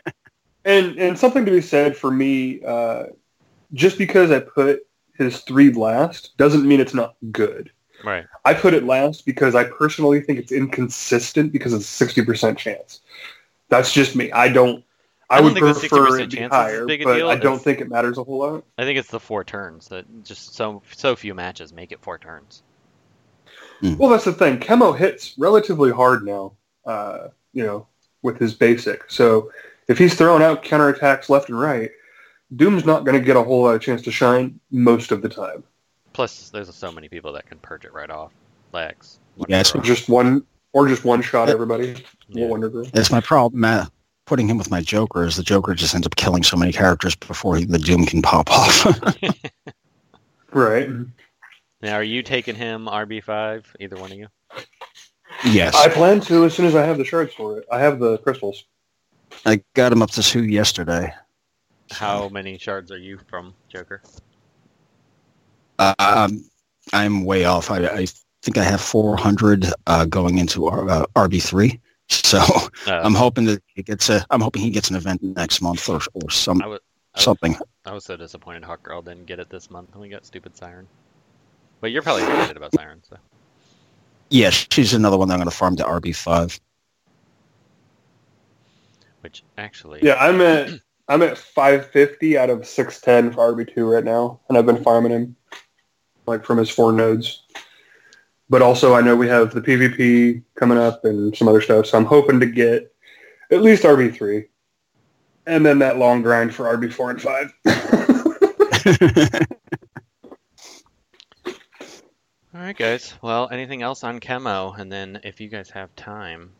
and 0.64 0.99
and 0.99 1.18
something 1.18 1.44
to 1.44 1.50
be 1.50 1.61
said 1.61 1.96
for 1.96 2.11
me, 2.11 2.62
uh, 2.64 3.04
just 3.73 3.96
because 3.96 4.30
I 4.30 4.40
put 4.40 4.87
his 5.16 5.40
three 5.40 5.73
last 5.73 6.37
doesn't 6.37 6.66
mean 6.66 6.80
it's 6.80 6.94
not 6.94 7.14
good. 7.30 7.70
right. 8.04 8.26
I 8.44 8.52
put 8.52 8.75
it 8.75 8.84
last 8.84 9.25
because 9.25 9.54
I 9.54 9.64
personally 9.64 10.20
think 10.20 10.38
it's 10.40 10.52
inconsistent 10.52 11.52
because 11.52 11.73
it's 11.73 11.84
a 11.84 11.88
sixty 11.88 12.25
percent 12.25 12.58
chance. 12.58 13.00
That's 13.68 13.92
just 13.92 14.16
me. 14.16 14.30
I 14.32 14.49
don't. 14.49 14.84
I, 15.30 15.37
I 15.37 15.40
don't 15.40 15.54
would 15.54 15.54
think 15.54 15.66
the 15.75 15.88
prefer 15.88 16.11
60% 16.11 16.20
it 16.20 16.30
be 16.30 16.37
chance 16.37 16.52
is 16.52 16.56
higher, 16.56 16.87
big 16.87 17.02
but 17.02 17.14
deal 17.14 17.30
I 17.30 17.37
don't 17.37 17.54
as- 17.54 17.62
think 17.62 17.80
it 17.80 17.88
matters 17.88 18.18
a 18.18 18.25
whole 18.25 18.38
lot. 18.38 18.64
I 18.76 18.84
think 18.84 18.99
it's 18.99 19.08
the 19.08 19.18
four 19.18 19.42
turns 19.42 19.88
that 19.88 20.04
just 20.25 20.54
so 20.54 20.82
so 20.92 21.16
few 21.16 21.32
matches 21.34 21.73
make 21.73 21.92
it 21.92 22.00
four 22.02 22.18
turns. 22.18 22.62
Well, 23.98 24.08
that's 24.10 24.24
the 24.24 24.32
thing. 24.32 24.58
Chemo 24.60 24.96
hits 24.96 25.34
relatively 25.38 25.90
hard 25.92 26.24
now, 26.24 26.52
uh, 26.86 27.28
you 27.52 27.64
know, 27.64 27.86
with 28.22 28.38
his 28.38 28.54
basic. 28.54 29.10
So 29.10 29.50
if 29.88 29.98
he's 29.98 30.14
throwing 30.14 30.42
out 30.42 30.64
counterattacks 30.64 31.28
left 31.28 31.48
and 31.50 31.60
right, 31.60 31.90
Doom's 32.56 32.84
not 32.86 33.04
going 33.04 33.18
to 33.18 33.24
get 33.24 33.36
a 33.36 33.42
whole 33.42 33.62
lot 33.64 33.74
of 33.74 33.82
chance 33.82 34.00
to 34.02 34.10
shine 34.10 34.58
most 34.70 35.12
of 35.12 35.22
the 35.22 35.28
time. 35.28 35.62
Plus, 36.12 36.50
there's 36.50 36.74
so 36.74 36.90
many 36.92 37.08
people 37.08 37.32
that 37.32 37.46
can 37.48 37.58
purge 37.58 37.84
it 37.84 37.92
right 37.92 38.10
off. 38.10 38.32
Lex. 38.72 39.18
Yeah, 39.48 39.60
it's- 39.60 39.86
Just 39.86 40.08
one 40.08 40.44
or 40.72 40.88
just 40.88 41.04
one 41.04 41.20
shot 41.22 41.48
everybody. 41.48 41.96
Yeah. 42.28 42.46
Wonder 42.46 42.68
Girl. 42.68 42.86
That's 42.92 43.10
my 43.10 43.20
problem. 43.20 43.64
Uh, 43.64 43.86
putting 44.26 44.48
him 44.48 44.56
with 44.58 44.70
my 44.70 44.80
Joker 44.80 45.24
is 45.24 45.36
the 45.36 45.42
Joker 45.42 45.74
just 45.74 45.94
ends 45.94 46.06
up 46.06 46.16
killing 46.16 46.42
so 46.42 46.56
many 46.56 46.72
characters 46.72 47.14
before 47.14 47.56
he, 47.56 47.64
the 47.64 47.78
Doom 47.78 48.06
can 48.06 48.22
pop 48.22 48.50
off. 48.50 48.86
Right. 50.52 50.88
Now, 51.84 51.96
are 51.96 52.02
you 52.02 52.22
taking 52.22 52.54
him 52.54 52.86
RB5? 52.86 53.62
Either 53.78 53.96
one 53.96 54.10
of 54.10 54.16
you? 54.16 54.26
yes, 55.44 55.74
I 55.74 55.90
plan 55.90 56.18
to 56.22 56.46
as 56.46 56.54
soon 56.54 56.64
as 56.64 56.74
I 56.74 56.82
have 56.82 56.96
the 56.96 57.04
shards 57.04 57.34
for 57.34 57.58
it. 57.58 57.66
I 57.70 57.78
have 57.78 57.98
the 57.98 58.16
crystals. 58.18 58.64
I 59.44 59.62
got 59.74 59.92
him 59.92 60.00
up 60.00 60.10
to 60.12 60.22
two 60.22 60.44
yesterday. 60.44 61.12
How 61.90 62.30
many 62.30 62.56
shards 62.56 62.90
are 62.90 62.96
you 62.96 63.20
from 63.28 63.52
Joker? 63.68 64.00
Uh, 65.78 65.94
um, 65.98 66.48
I'm 66.94 67.22
way 67.26 67.44
off. 67.44 67.70
I, 67.70 67.84
I 67.84 68.06
think 68.40 68.56
I 68.56 68.64
have 68.64 68.80
400 68.80 69.66
uh, 69.86 70.06
going 70.06 70.38
into 70.38 70.64
R, 70.64 70.88
uh, 70.88 71.06
RB3. 71.14 71.78
So 72.08 72.38
Uh, 72.86 73.00
I'm 73.02 73.14
hoping 73.14 73.44
that 73.44 73.62
he 73.74 73.82
gets 73.82 74.08
a. 74.08 74.24
I'm 74.30 74.40
hoping 74.40 74.62
he 74.62 74.70
gets 74.70 74.88
an 74.88 74.96
event 74.96 75.22
next 75.22 75.62
month 75.62 75.88
or 75.88 76.00
or 76.14 76.30
some 76.30 76.62
I 76.62 76.66
was, 76.66 76.80
I 77.14 77.18
was 77.18 77.24
something. 77.24 77.56
I 77.86 77.92
was 77.92 78.04
so 78.04 78.16
disappointed 78.16 78.64
Hawk 78.64 78.82
Girl 78.82 79.00
didn't 79.00 79.24
get 79.26 79.38
it 79.38 79.48
this 79.48 79.70
month, 79.70 79.92
and 79.92 80.00
we 80.02 80.08
got 80.10 80.26
stupid 80.26 80.54
Siren. 80.56 80.86
But 81.84 81.92
you're 81.92 82.00
probably 82.00 82.22
excited 82.22 82.56
about 82.56 82.74
Siren, 82.74 83.02
so 83.06 83.18
Yeah, 84.30 84.48
she's 84.48 84.94
another 84.94 85.18
one 85.18 85.28
that 85.28 85.34
I'm 85.34 85.40
going 85.40 85.50
to 85.50 85.54
farm 85.54 85.76
to 85.76 85.84
RB5. 85.84 86.58
which 89.20 89.44
actually, 89.58 90.00
Yeah, 90.02 90.14
I'm 90.14 90.40
at 90.40 90.70
I'm 91.08 91.20
at 91.20 91.36
550 91.36 92.38
out 92.38 92.48
of 92.48 92.66
610 92.66 93.34
for 93.34 93.54
RB2 93.54 93.96
right 93.96 94.02
now, 94.02 94.40
and 94.48 94.56
I've 94.56 94.64
been 94.64 94.82
farming 94.82 95.12
him 95.12 95.36
like 96.24 96.46
from 96.46 96.56
his 96.56 96.70
four 96.70 96.90
nodes. 96.90 97.42
But 98.48 98.62
also, 98.62 98.94
I 98.94 99.02
know 99.02 99.14
we 99.14 99.28
have 99.28 99.52
the 99.52 99.60
PvP 99.60 100.42
coming 100.54 100.78
up 100.78 101.04
and 101.04 101.36
some 101.36 101.48
other 101.48 101.60
stuff, 101.60 101.84
so 101.84 101.98
I'm 101.98 102.06
hoping 102.06 102.40
to 102.40 102.46
get 102.46 102.94
at 103.50 103.60
least 103.60 103.82
RB3, 103.82 104.46
and 105.46 105.66
then 105.66 105.80
that 105.80 105.98
long 105.98 106.22
grind 106.22 106.54
for 106.54 106.64
RB4 106.78 107.10
and 107.10 107.20
five. 107.20 107.52
All 112.64 112.68
right, 112.68 112.78
guys. 112.78 113.12
Well, 113.21 113.50
anything 113.52 113.83
else 113.83 114.04
on 114.04 114.21
Chemo? 114.21 114.78
And 114.78 114.90
then 114.90 115.21
if 115.23 115.38
you 115.38 115.49
guys 115.49 115.68
have 115.68 115.94
time, 115.97 116.50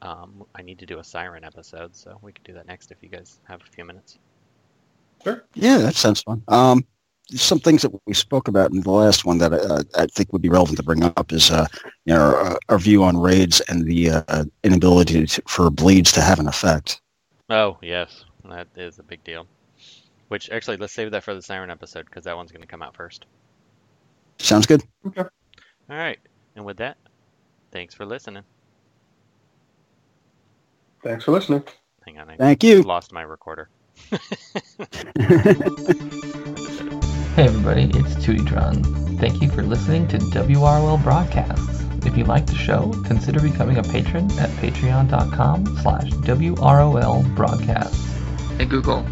um, 0.00 0.46
I 0.54 0.62
need 0.62 0.78
to 0.78 0.86
do 0.86 0.98
a 0.98 1.04
Siren 1.04 1.44
episode, 1.44 1.94
so 1.94 2.18
we 2.22 2.32
could 2.32 2.44
do 2.44 2.54
that 2.54 2.66
next 2.66 2.90
if 2.90 3.02
you 3.02 3.10
guys 3.10 3.38
have 3.44 3.60
a 3.60 3.66
few 3.66 3.84
minutes. 3.84 4.16
Sure. 5.22 5.44
Yeah, 5.52 5.76
that 5.76 5.94
sounds 5.94 6.22
fun. 6.22 6.42
Um, 6.48 6.86
some 7.32 7.58
things 7.58 7.82
that 7.82 7.92
we 8.06 8.14
spoke 8.14 8.48
about 8.48 8.70
in 8.70 8.80
the 8.80 8.90
last 8.90 9.26
one 9.26 9.36
that 9.36 9.52
uh, 9.52 9.82
I 9.94 10.06
think 10.06 10.32
would 10.32 10.40
be 10.40 10.48
relevant 10.48 10.78
to 10.78 10.82
bring 10.82 11.02
up 11.02 11.30
is, 11.30 11.50
uh, 11.50 11.66
you 12.06 12.14
know, 12.14 12.34
our, 12.34 12.58
our 12.70 12.78
view 12.78 13.04
on 13.04 13.18
raids 13.18 13.60
and 13.68 13.84
the 13.84 14.08
uh, 14.12 14.44
inability 14.64 15.26
to, 15.26 15.42
for 15.46 15.68
bleeds 15.68 16.12
to 16.12 16.22
have 16.22 16.40
an 16.40 16.48
effect. 16.48 17.02
Oh, 17.50 17.76
yes. 17.82 18.24
That 18.48 18.68
is 18.74 18.98
a 19.00 19.02
big 19.02 19.22
deal. 19.22 19.46
Which, 20.28 20.48
actually, 20.48 20.78
let's 20.78 20.94
save 20.94 21.10
that 21.10 21.24
for 21.24 21.34
the 21.34 21.42
Siren 21.42 21.68
episode, 21.68 22.06
because 22.06 22.24
that 22.24 22.38
one's 22.38 22.52
going 22.52 22.62
to 22.62 22.66
come 22.66 22.80
out 22.80 22.96
first. 22.96 23.26
Sounds 24.38 24.66
good. 24.66 24.82
Okay. 25.06 25.22
All 25.22 25.96
right. 25.96 26.18
And 26.54 26.64
with 26.64 26.76
that, 26.78 26.96
thanks 27.72 27.94
for 27.94 28.04
listening. 28.06 28.42
Thanks 31.02 31.24
for 31.24 31.32
listening. 31.32 31.62
Hang 32.04 32.18
on, 32.18 32.30
I 32.30 32.36
Thank 32.36 32.62
you. 32.64 32.82
lost 32.82 33.12
my 33.12 33.22
recorder. 33.22 33.68
Hey 37.36 37.44
everybody, 37.44 37.82
it's 37.98 38.14
Tootytron. 38.24 39.20
Thank 39.20 39.42
you 39.42 39.50
for 39.50 39.62
listening 39.62 40.08
to 40.08 40.16
WRL 40.16 41.02
Broadcasts. 41.02 41.82
If 42.06 42.16
you 42.16 42.24
like 42.24 42.46
the 42.46 42.54
show, 42.54 42.90
consider 43.04 43.40
becoming 43.40 43.76
a 43.76 43.82
patron 43.82 44.24
at 44.38 44.48
patreon.com 44.52 45.66
slash 45.82 46.10
WROL 46.12 47.34
Broadcasts. 47.36 48.06
Hey 48.56 48.64
Google, 48.64 49.02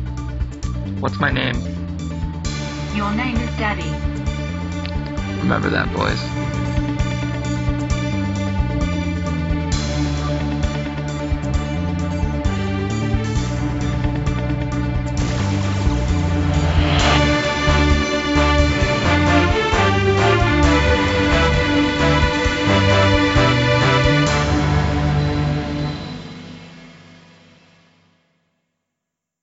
what's 1.00 1.20
my 1.20 1.30
name? 1.30 1.56
Your 2.94 3.12
name 3.12 3.36
is 3.36 3.50
Daddy. 3.58 4.13
Remember 5.44 5.68
that, 5.68 5.92
boys. 5.92 6.53